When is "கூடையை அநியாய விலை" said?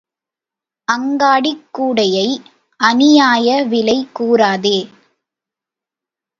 1.71-3.97